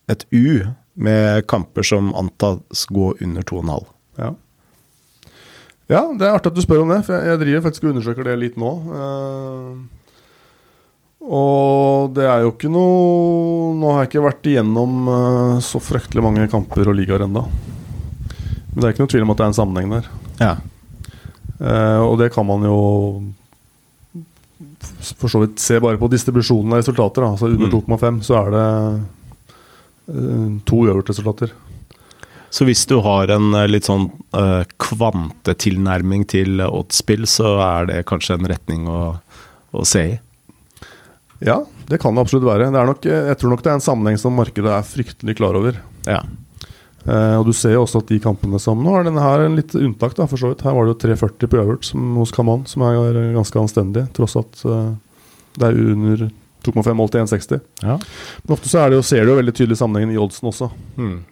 [0.09, 0.65] et U
[0.97, 3.85] med kamper som antas gå under 2,5.
[4.17, 4.31] Ja.
[5.93, 8.25] ja, det er artig at du spør om det, for jeg, driver faktisk og undersøker
[8.31, 8.71] det litt nå.
[8.97, 9.77] Eh,
[11.21, 16.25] og det er jo ikke noe Nå har jeg ikke vært igjennom eh, så fryktelig
[16.25, 17.45] mange kamper og ligaer ennå.
[17.45, 20.09] Men det er ikke noe tvil om at det er en sammenheng der.
[20.41, 20.55] Ja.
[21.61, 22.81] Eh, og det kan man jo
[25.17, 27.25] for så vidt se bare på distribusjonen av resultater.
[27.25, 27.33] Da.
[27.35, 27.81] Altså under Mm.
[27.81, 28.65] 2,5 så er det
[30.11, 31.53] eh, to uavgjort-resultater.
[32.51, 38.01] Så hvis du har en eh, litt sånn uh, kvantetilnærming til oddsspill, så er det
[38.09, 39.15] kanskje en retning å,
[39.71, 40.19] å se i?
[41.41, 42.67] Ja, det kan det absolutt være.
[42.73, 45.57] Det er nok, jeg tror nok det er en sammenheng som markedet er fryktelig klar
[45.57, 45.79] over.
[46.05, 46.19] Ja.
[47.07, 49.55] Eh, og du ser jo også at de kampene som Nå er denne her en
[49.57, 50.61] litt unntak, da, for så vidt.
[50.61, 54.35] Her var det jo 3,40 på øvert som- hos Kaman, som er ganske anstendig, tross
[54.37, 54.91] at eh,
[55.57, 56.29] det er under
[56.63, 57.61] 2,5 mål til 1,60.
[57.81, 57.97] ja.
[58.45, 60.69] Men ofte så er det jo, ser du jo veldig tydelig sammenhengen i oddsen også.
[60.95, 61.23] Hmm.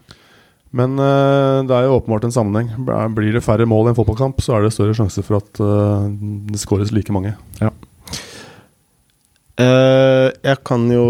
[0.74, 2.72] Men eh, det er jo åpenbart en sammenheng.
[3.14, 6.10] Blir det færre mål i en fotballkamp, så er det større sjanse for at eh,
[6.50, 7.36] det skåres like mange.
[9.60, 11.06] Eh, jeg kan jo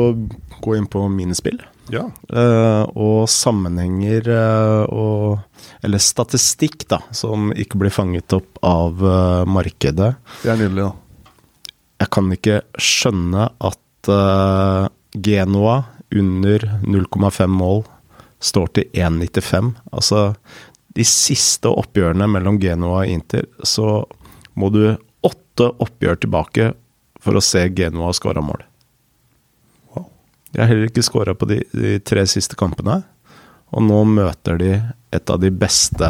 [0.63, 1.59] gå inn på mine spill.
[1.93, 2.05] Ja.
[2.29, 9.45] Uh, og sammenhenger uh, og Eller statistikk, da, som ikke blir fanget opp av uh,
[9.49, 10.13] markedet.
[10.43, 11.29] Det er nydelig, da.
[11.99, 14.09] Jeg kan ikke skjønne at
[15.19, 15.73] Genoa
[16.15, 17.81] under 0,5 mål
[18.39, 19.73] står til 1,95.
[19.91, 20.21] Altså,
[20.95, 24.05] de siste oppgjørene mellom Genoa og Inter, så
[24.55, 24.83] må du
[25.27, 26.71] åtte oppgjør tilbake
[27.19, 28.63] for å se Genoa skåre mål.
[30.53, 33.01] De har heller ikke skåra på de, de tre siste kampene.
[33.69, 34.71] Og nå møter de
[35.13, 36.07] et av de beste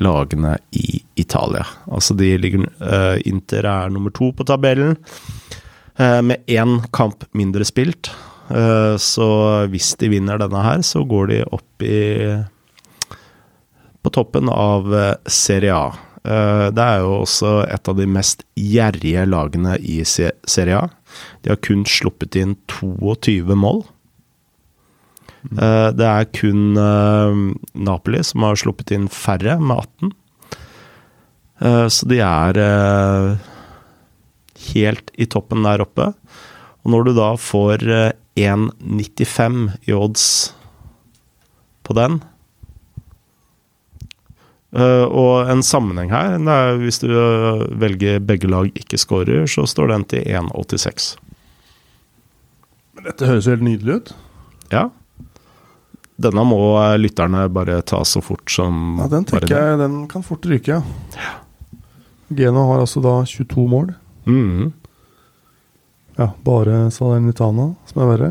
[0.00, 1.64] lagene i Italia.
[1.92, 4.96] Altså de ligger uh, Inter er nummer to på tabellen,
[6.00, 8.08] uh, med én kamp mindre spilt.
[8.48, 9.28] Uh, så
[9.72, 12.00] hvis de vinner denne her, så går de opp i
[14.06, 14.92] På toppen av
[15.26, 15.86] Serie A.
[16.70, 20.88] Det er jo også et av de mest gjerrige lagene i Se- Serie A.
[21.42, 23.84] De har kun sluppet inn 22 mål.
[25.52, 27.40] Eh, Det er kun eh,
[27.74, 30.12] Napoli som har sluppet inn færre, med 18.
[31.60, 33.38] Eh, Så de er
[34.72, 36.12] helt i toppen der oppe.
[36.84, 40.26] Og når du da får eh, 1,95 i odds
[41.86, 42.20] på den
[44.76, 49.92] Og en sammenheng her, er hvis du eh, velger begge lag ikke scorer, så står
[49.94, 51.14] den til 1,86.
[52.96, 54.12] Men dette høres jo helt nydelig ut.
[54.72, 54.88] Ja.
[56.20, 60.24] Denne må eh, lytterne bare ta så fort som Ja, Den tenker jeg den kan
[60.26, 61.34] fort ryke, ja.
[62.36, 63.94] Geno har altså da 22 mål.
[64.26, 64.72] Mhm.
[66.16, 68.30] Ja, bare Salernitana som er verre.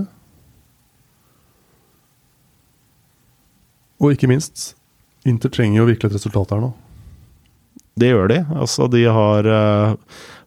[4.02, 4.74] Og ikke minst,
[5.26, 6.72] Inter trenger jo virkelig et resultat her nå.
[8.00, 8.40] Det gjør de.
[8.60, 9.96] Altså, de har eh,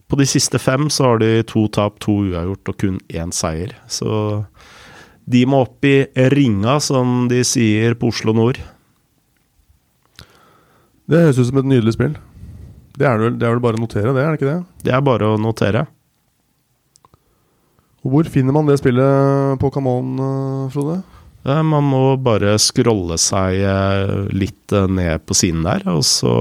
[0.09, 3.75] På de siste fem så har de to tap, to uavgjort og kun én seier.
[3.91, 4.45] Så
[5.29, 8.57] de må opp i ringa, som de sier på Oslo nord.
[11.09, 12.17] Det høres ut som et nydelig spill.
[12.97, 14.59] Det er, vel, det er vel bare å notere det, er det ikke det?
[14.87, 15.85] Det er bare å notere.
[18.03, 20.99] Og Hvor finner man det spillet på Camon, eh, Frode?
[21.45, 26.35] Eh, Man må bare scrolle seg eh, litt eh, ned på siden der, og så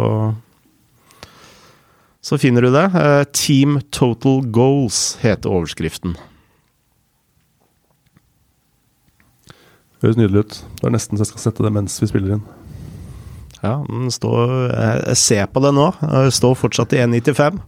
[2.29, 2.89] Så finner du det.
[3.33, 6.17] Team Total Goals heter overskriften.
[10.03, 10.57] Høres nydelig ut.
[10.81, 12.43] Det er nesten så jeg skal sette det mens vi spiller inn.
[13.63, 15.87] Ja, den står jeg ser på det nå.
[16.03, 17.63] Den står fortsatt i 1,95.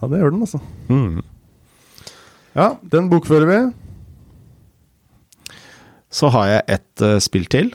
[0.00, 0.62] Ja, det gjør den, altså.
[0.88, 1.20] Mm.
[2.54, 3.60] Ja, den bokfører vi.
[6.14, 7.72] Så har jeg ett uh, spill til.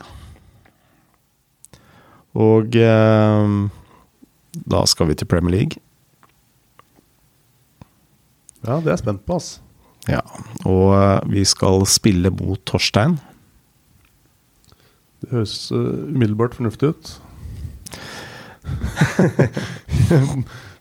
[2.40, 3.68] Og uh,
[4.70, 5.76] da skal vi til Premier League.
[8.64, 9.58] Ja, det er jeg spent på, ass.
[10.10, 10.22] Ja,
[10.68, 13.18] og uh, vi skal spille mot Torstein.
[15.20, 17.10] Det høres umiddelbart fornuftig ut.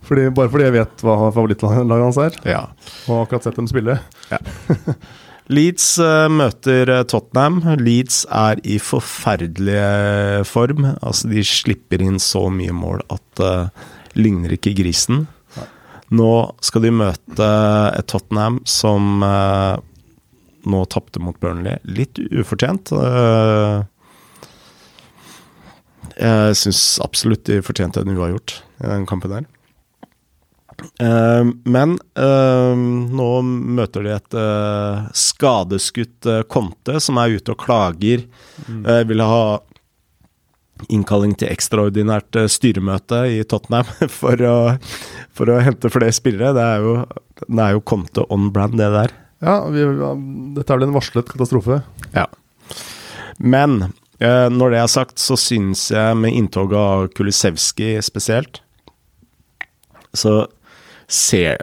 [0.06, 2.60] fordi, bare fordi jeg vet hva favorittlaget hans er, Ja.
[3.08, 3.98] og har akkurat sett dem spille.
[5.48, 7.62] Leeds uh, møter uh, Tottenham.
[7.80, 10.84] Leeds er i forferdelig uh, form.
[11.00, 15.26] Altså, de slipper inn så mye mål at uh, ligner ikke grisen.
[16.08, 16.32] Nå
[16.64, 17.48] skal de møte
[17.96, 19.76] et Tottenham som uh,
[20.68, 21.80] nå tapte mot Burnley.
[21.84, 22.92] Litt ufortjent.
[22.92, 23.84] Uh,
[26.18, 29.48] jeg syns absolutt de fortjente en uavgjort i den kampen der.
[30.78, 38.24] Uh, men uh, nå møter de et uh, skadeskutt Conte som er ute og klager.
[38.68, 38.84] Mm.
[39.10, 39.42] vil ha
[40.94, 43.88] innkalling til ekstraordinært styremøte i Tottenham
[44.20, 44.58] for å,
[45.34, 46.54] for å hente flere spillere.
[46.54, 46.92] Det er jo,
[47.46, 49.14] det er jo Conte on brand, det der.
[49.42, 49.82] Ja, vi,
[50.54, 51.80] dette er vel en varslet katastrofe.
[52.14, 52.28] Ja.
[53.38, 58.58] Men når det er sagt, så syns jeg med inntoget av Kulisevskij spesielt
[60.12, 60.46] så
[61.08, 61.56] ser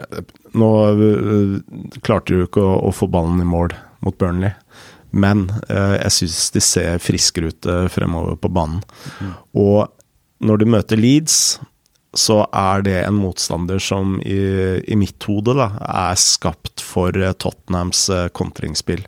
[0.56, 1.56] Nå uh,
[2.04, 3.74] klarte du ikke å, å, få ballen i mål
[4.06, 4.54] mot Burnley,
[5.16, 8.80] men uh, jeg syns de ser friskere ut uh, fremover på banen.
[9.20, 9.34] Mm.
[9.60, 11.58] Og når du møter Leeds,
[12.16, 14.38] så er det en motstander som i,
[14.80, 18.06] i mitt hode da, er skapt for Tottenhams
[18.36, 19.02] kontringsspill.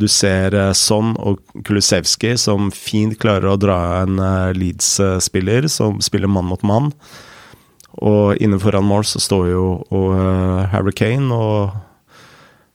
[0.00, 4.16] Du ser Son og Kulusevski som fint klarer å dra en
[4.56, 6.92] Leeds-spiller som spiller mann mot mann.
[8.04, 11.76] Og inne foran mål så står jo og, uh, Harry Kane og,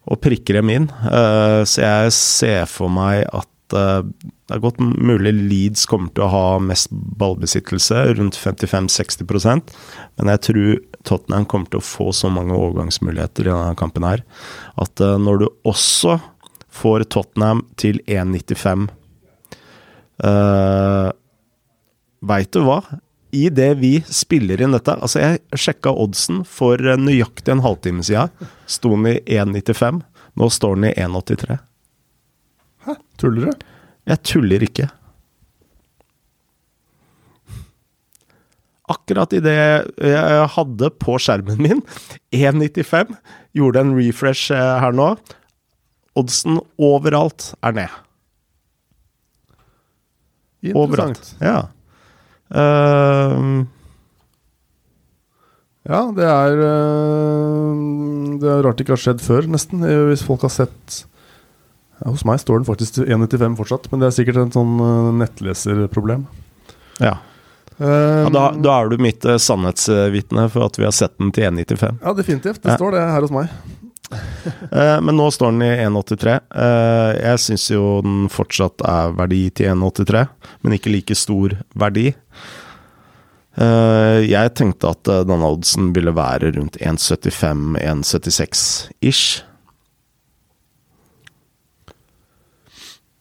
[0.03, 0.87] og, prikker dem inn.
[1.05, 6.25] Uh, så jeg ser for meg at uh, det er godt mulig Leeds kommer til
[6.25, 9.71] å ha mest ballbesittelse, rundt 55-60%
[10.19, 10.73] men jeg tror
[11.07, 14.21] Tottenham kommer til å få så mange overgangsmuligheter i denne kampen her
[14.83, 16.19] at når du også
[16.73, 18.87] får Tottenham til 1,95
[20.27, 21.09] uh,
[22.23, 22.79] Veit du hva?
[23.33, 28.31] Idet vi spiller inn dette Altså, jeg sjekka oddsen for nøyaktig en halvtime siden.
[28.69, 30.01] Sto den i 1,95.
[30.39, 31.57] Nå står den i 1,83.
[32.87, 32.97] Hæ?
[33.21, 33.65] Tuller du?
[34.09, 34.89] Jeg tuller ikke.
[38.91, 39.53] Akkurat idet
[40.03, 41.83] jeg hadde på skjermen min
[42.35, 43.13] 1,95,
[43.55, 45.13] gjorde en refresh eh, her nå.
[46.19, 48.01] Oddsen overalt er ned.
[50.75, 51.33] Overalt.
[51.43, 51.71] Ja.
[52.53, 53.63] Uh,
[55.89, 57.73] ja, det er uh,
[58.39, 59.83] Det er rart det ikke har skjedd før, nesten.
[60.09, 61.03] Hvis folk har sett
[61.97, 64.73] ja, Hos meg står den faktisk til 1,95 fortsatt, men det er sikkert en sånn
[64.79, 66.27] uh, nettleserproblem.
[67.01, 67.17] Ja.
[67.79, 72.03] ja da, da, er du mitt sannhetsvitne for at vi har sett den til 1,95.
[72.03, 72.61] Ja, definitivt.
[72.61, 72.77] Det ja.
[72.77, 73.49] står det her hos meg.
[74.73, 76.33] Eh, men nå står den i 1,83.
[76.63, 80.23] Eh, jeg syns jo den fortsatt er verdi til 1,83,
[80.65, 82.07] men ikke like stor verdi.
[83.53, 88.63] Eh, jeg tenkte at denne oddsen ville være rundt 1,75-1,76
[89.05, 89.43] ish.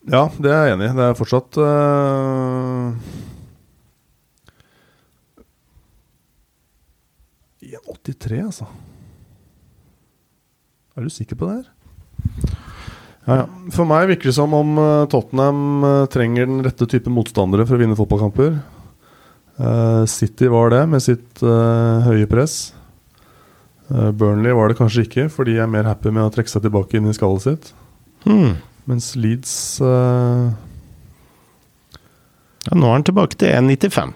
[0.09, 0.95] Ja, det er jeg enig i.
[0.97, 2.91] Det er fortsatt uh...
[8.03, 8.65] 1,83, altså.
[10.93, 11.65] Er du sikker på det her?
[13.23, 13.45] Ja, ja.
[13.73, 17.75] For meg virker det som om uh, Tottenham uh, trenger den rette type motstandere for
[17.77, 18.51] å vinne fotballkamper.
[19.57, 22.73] Uh, City var det, med sitt høye press.
[23.89, 26.97] Burnley var det kanskje ikke, for de er mer happy med å trekke seg tilbake
[26.97, 27.73] inn i skallet sitt.
[28.23, 28.53] Hmm.
[28.89, 29.53] Mens Leeds
[29.83, 30.51] ja,
[32.71, 34.11] Nå er han tilbake til 1,95.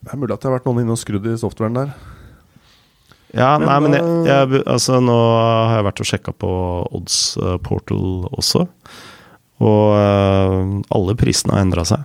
[0.00, 1.88] Det er mulig at det har vært noen inne og skrudd i softwaren der.
[3.30, 6.50] Ja, men, nei, men jeg, jeg, altså, nå har jeg vært og sjekka på
[6.98, 8.64] Odds uh, Portal også.
[9.60, 12.02] Og uh, alle prisene har endra seg.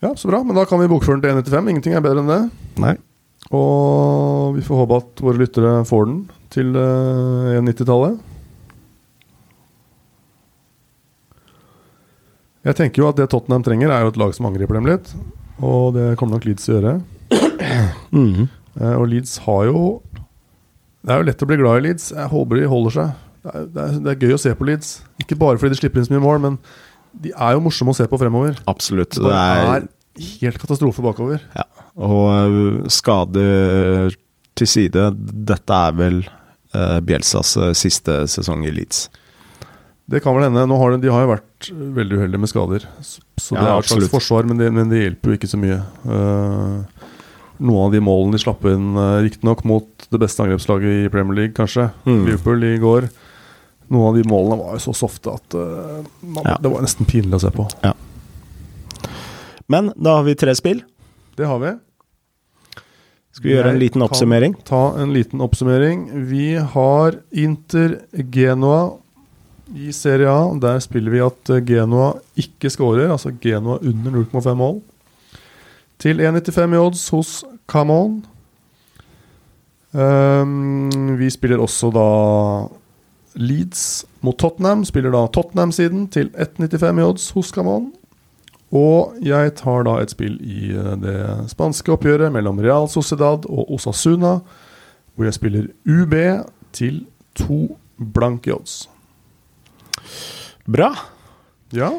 [0.00, 0.44] Ja, så bra.
[0.46, 1.72] Men da kan vi bokføre den til 1,95.
[1.74, 2.42] Ingenting er bedre enn det.
[2.80, 2.94] Nei.
[3.50, 6.20] Og vi får håpe at våre lyttere får den
[6.54, 8.20] til uh, 1,90-tallet.
[12.68, 15.10] Jeg tenker jo at det Tottenham trenger, er jo et lag som angriper dem litt.
[15.64, 16.96] Og det kommer nok Leeds til å gjøre.
[18.10, 18.48] Mm.
[18.80, 19.80] Uh, og Leeds har jo
[21.04, 22.10] Det er jo lett å bli glad i Leeds.
[22.16, 23.18] Jeg håper de holder seg.
[23.40, 24.94] Det er, det, er, det er, gøy å se på Leeds.
[25.22, 26.58] Ikke bare fordi de slipper inn så mye mål, men
[27.24, 28.58] de er jo morsomme å se på fremover.
[28.70, 29.16] Absolutt.
[29.16, 29.88] Det er,
[30.42, 31.40] helt katastrofe bakover.
[31.56, 31.64] Ja.
[32.00, 34.12] Og skader
[34.58, 35.06] til side.
[35.48, 36.20] Dette er vel
[36.76, 39.08] uh, Bjelsas siste sesong i Leeds.
[40.10, 40.66] Det kan vel hende.
[40.66, 42.86] Nå har de, de har jo vært veldig uheldige med skader.
[42.98, 45.50] Så, så ja, det er et slags forsvar, men det, men det, hjelper jo ikke
[45.50, 45.76] så mye.
[46.02, 46.99] Uh,
[47.60, 51.36] noen av de målene de slapp inn, uh, riktignok mot det beste angrepslaget i Premier
[51.42, 51.90] League, kanskje.
[52.08, 52.22] Mm.
[52.26, 53.08] Liverpool i går.
[53.90, 56.56] Noen av de målene var jo så softe at uh, man, Ja.
[56.62, 57.68] det var nesten pinlig å se på.
[57.84, 57.92] Ja.
[59.70, 60.82] Men da har vi tre spill.
[61.38, 61.74] Det har vi.
[63.30, 64.56] Skal vi gjøre en liten oppsummering?
[64.66, 66.08] Ta en liten oppsummering.
[66.26, 68.00] Vi har Inter
[68.34, 68.90] Genoa
[69.70, 70.48] i Serie A.
[70.60, 74.80] Der spiller vi at eh, Genoa ikke skårer, altså Genoa under 0,5 mål.
[76.02, 77.30] Til 1,95 i odds hos
[77.70, 78.20] Camon.
[79.90, 82.06] Um, vi spiller også da
[83.40, 84.84] Leeds mot Tottenham.
[84.84, 87.92] Spiller da Tottenham-siden til 1,95 i odds hos on
[88.70, 93.72] Og jeg tar da et spill i eh, det spanske oppgjøret mellom Real Sociedad og
[93.74, 94.40] Osasuna,
[95.14, 96.14] hvor jeg spiller UB
[96.72, 97.78] til to
[98.14, 98.88] blanke odds.
[100.70, 100.94] Bra.
[101.74, 101.90] Ja,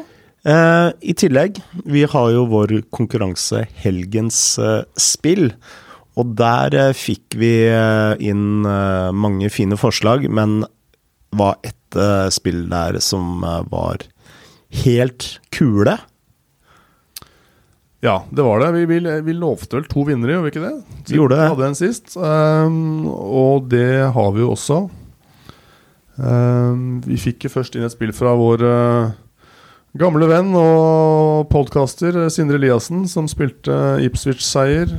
[0.42, 5.52] Eh, I tillegg, vi har jo vår konkurranse Helgens eh, spill.
[6.18, 10.64] Og der eh, fikk vi eh, inn eh, mange fine forslag, men
[11.32, 14.02] var ett eh, spill der som var
[14.82, 15.98] helt kule.
[18.02, 18.72] ja det var det.
[18.72, 21.00] Vi, vi, vi lovte vel to vinnere, gjorde vi ikke det?
[21.06, 21.48] Vi gjorde det.
[21.54, 24.82] Hadde en sist, um, og det har vi jo også.
[26.18, 29.12] Um, vi fikk først inn et spill fra vår uh,
[29.98, 33.74] gamle venn og podkaster Sindre Eliassen, som spilte
[34.06, 34.94] Ipswich-seier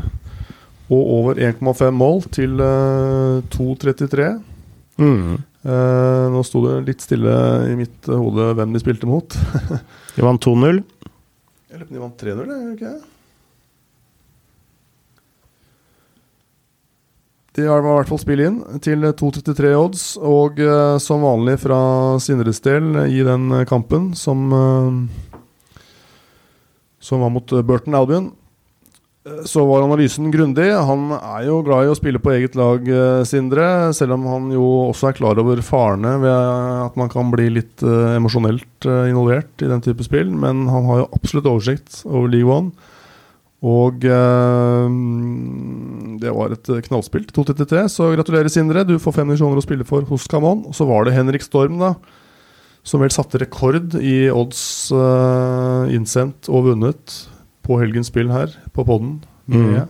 [0.93, 4.27] og over 1,5 mål til uh, 2,33.
[5.01, 5.39] Mm.
[5.63, 7.33] Eh, nå sto det litt stille
[7.71, 9.37] i mitt eh, hode hvem de spilte mot.
[10.15, 10.81] de vant 2-0.
[11.71, 13.12] Jeg lurer på om de vant 3-0, jeg, gjør de ikke
[17.53, 21.77] De har i hvert fall spill inn til 2,33 odds, og uh, som vanlig fra
[22.23, 25.43] Sindres del i den eh, kampen, som uh,
[27.03, 28.29] Som var mot eh, Burton Albion,
[29.27, 30.69] eh, så var analysen grundig.
[30.71, 34.47] Han er jo glad i å spille på eget lag, eh, Sindre, selv om han
[34.55, 36.39] jo også er klar over farene ved
[36.87, 40.31] at man kan bli litt eh, emosjonelt eh, involvert i den type spill.
[40.31, 42.71] Men han har jo absolutt oversikt over League One.
[43.63, 44.95] Og eh,
[46.19, 48.83] det var et knallspill til 2.33, så gratulerer, Sindre.
[48.87, 50.65] Du får 500 divisjoner å spille for hos Camon.
[50.67, 51.93] Og så var det Henrik Storm, da,
[52.83, 57.19] som vel satte rekord i odds eh, innsendt og vunnet
[57.63, 59.21] på helgens spill her på podden.
[59.47, 59.87] Med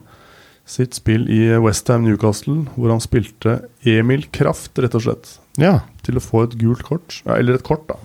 [0.70, 3.58] sitt spill i Westham Newcastle, hvor han spilte
[3.90, 5.34] Emil Kraft, rett og slett.
[5.62, 5.80] Ja.
[6.06, 7.98] Til å få et gult kort, ja, eller et kort, da.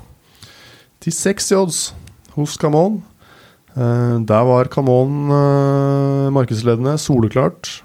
[1.05, 1.79] Til 60 odds
[2.35, 3.01] hos Camon.
[3.77, 7.83] Eh, der var Camon eh, markedsledende, soleklart,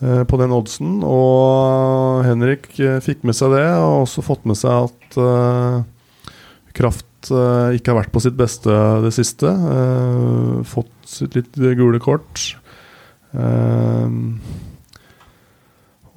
[0.00, 1.00] eh, på den oddsen.
[1.04, 2.70] Og Henrik
[3.04, 5.86] fikk med seg det, og også fått med seg at
[6.76, 8.72] Kraft ikke har vært på sitt beste
[9.04, 9.50] det siste.
[10.64, 12.54] Fått sitt litt gule kort.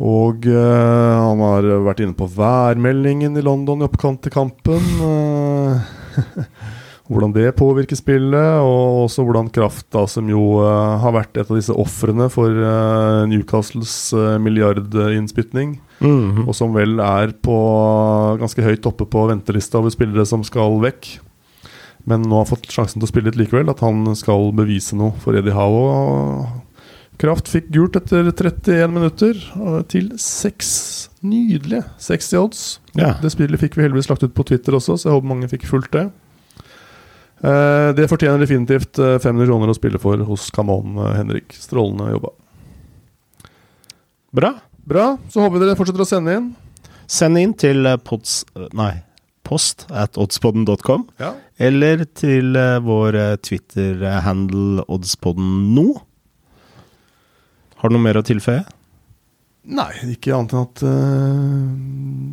[0.04, 4.88] Og han har vært inne på værmeldingen i London i oppkant til kampen.
[7.14, 11.50] hvordan det påvirker spillet, og også hvordan Kraft, da, som jo uh, har vært et
[11.50, 16.48] av disse ofrene for uh, Newcastles uh, milliardinnspytning, Mhm.
[16.50, 17.54] og som vel er på
[18.42, 21.14] ganske høyt oppe på ventelista over spillere som skal vekk.
[22.06, 25.14] Men nå har fått sjansen til å spille litt likevel, at han skal bevise noe
[25.24, 25.86] for Eddie Howe.
[25.88, 26.62] og
[27.22, 29.38] Kraft fikk gult etter 31 minutter,
[29.88, 32.64] til seks nydelige 60 odds.
[32.98, 33.14] Ja.
[33.22, 35.64] Det spillet fikk vi heldigvis lagt ut på Twitter også, så jeg håper mange fikk
[35.70, 36.08] fulgt det.
[37.44, 41.56] Eh, det fortjener definitivt eh, 500 kroner å spille for hos Camon, eh, Henrik.
[41.60, 42.32] Strålende jobba.
[44.34, 44.54] Bra.
[44.84, 46.54] Bra, så håper vi dere fortsetter å sende inn.
[47.08, 48.42] Send inn til eh, pods...
[48.76, 48.94] Nei,
[49.48, 51.06] post at oddspodden.com.
[51.22, 51.34] Ja.
[51.62, 55.88] Eller til eh, vår eh, Twitter-handle oddspodden nå.
[57.84, 58.64] Har du noe mer å tilføye?
[59.64, 61.68] Nei, ikke annet enn at uh,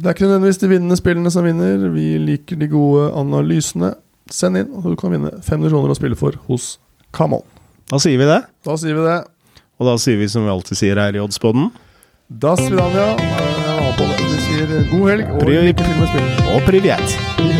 [0.03, 1.85] Det er ikke nødvendigvis de vinnende spillene som vinner.
[1.95, 3.93] Vi liker de gode analysene.
[4.31, 6.79] Send inn, og du kan vinne 500 kroner å spille for hos
[7.13, 7.43] Camon.
[7.91, 8.41] Da sier vi det.
[8.65, 9.19] Da sier vi det.
[9.81, 11.71] Og da sier vi som vi alltid sier her i Oddspodden,
[12.31, 13.09] Da Svidania.
[13.19, 16.47] Vi sier god helg og Priv- lykke til med spillet.
[16.55, 17.60] og privet.